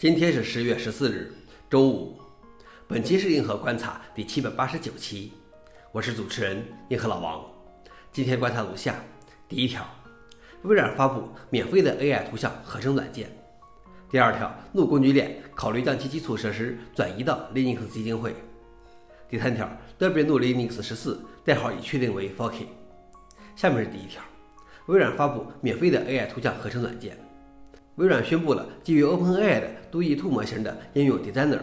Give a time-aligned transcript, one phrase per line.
[0.00, 1.30] 今天是十月十四日，
[1.68, 2.18] 周五。
[2.88, 5.32] 本期是硬核观察第七百八十九期，
[5.92, 7.44] 我是主持人硬核老王。
[8.10, 8.94] 今天观察如下：
[9.46, 9.86] 第一条，
[10.62, 13.26] 微软发布免费的 AI 图像合成软件；
[14.10, 18.30] 第二条，怒工具链考虑将其基础设施转移到 Linux 基金会；
[19.28, 22.64] 第三条，Debian 怒 Linux 十四代号已确定为 Forky。
[23.54, 24.22] 下面是第一条，
[24.86, 27.18] 微软发布免费的 AI 图像合成软件。
[28.00, 31.58] 微软宣布了基于 OpenAI 的 DALL-E 模型的应用 Designer，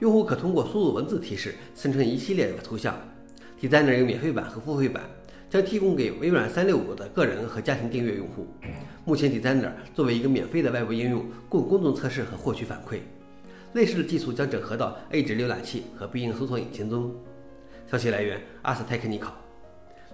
[0.00, 2.96] 用户可通过输入文字提示生成一系列的图像。
[3.60, 5.02] Designer 有免费版和付费版，
[5.50, 8.46] 将提供给微软365的个人和家庭订阅用户。
[9.04, 13.00] 目前，Designer 作为一个免费的外部应用，供公众测试和获取反馈。
[13.74, 17.14] 类似的技术将整合到 Edge 浏览器和必应搜索引擎中。
[17.90, 19.47] 消息来源：Ars Technica。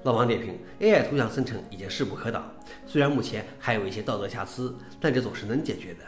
[0.04, 2.45] 老王点评：AI 图像生成已经势不可挡，
[2.86, 6.00] 虽然目前还有一些道德瑕疵，但这总是能解决的。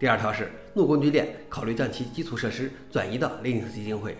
[0.00, 4.16] 第二条是怒工具链考虑将其基础设施转移到 Linux 基金会。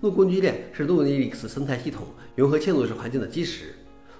[0.00, 3.74] 怒工具链是 Linux 生态系统融合嵌入式环境的基石。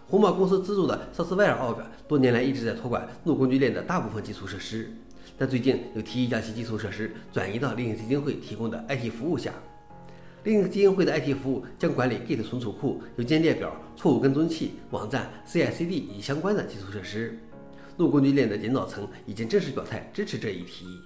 [0.08, 1.76] 红帽公司资助的 SourceWare Org
[2.08, 4.90] 多年来一直在托管怒工具链的大部分基础设施，
[5.36, 9.52] 但最近又提议将其基础设施转移到 Linux 基金会提供的 IT 服务下。
[10.48, 17.38] Linux 基金会的 IT 服务将管理 Git 存储库、邮件列表、错误跟踪器、网站、CI/CD 以及相关的基础设施。
[17.98, 20.98] 路工具链的领导层已经正式表态支持这一提议。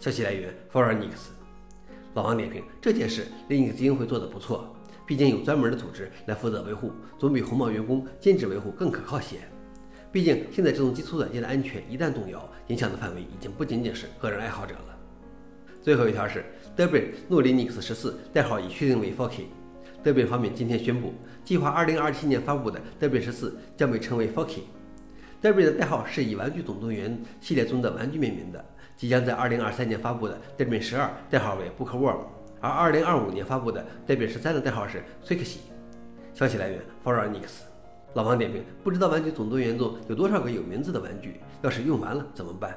[0.00, 1.30] 消息来源 f o r e i g n x
[2.14, 4.74] 老王点评：这件事 Linux 基金会做得不错，
[5.06, 9.36] 毕竟有专门的组织来负责维护，总比红帽员工兼职维护更可靠些。
[10.10, 14.95] 毕竟现在这种基础软件的安全一旦动摇，影响的范围已经不仅仅是个人爱好者了。
[15.86, 16.44] 最后一条是
[16.76, 19.44] Debian 怒 Linux 十四代号已确定为 Forky。
[20.02, 24.62] Debian 方面今天宣布，计划2027年发布的 Debian 十四将被称为 Forky。
[25.40, 28.64] Debian 的代号是以《玩具总动员》系列中的玩具命名的。
[28.96, 32.18] 即将在2023年发布的 Debian 十二代号为 Bookworm，
[32.60, 35.58] 而2025年发布的 Debian 十三的代号是 Swixy。
[36.34, 37.62] 消息来源 f o r e i g n x
[38.14, 41.40] 老王点评：不知道《玩具总动员》中有多少个有名字的玩具？
[41.62, 42.76] 要是用完了怎么办？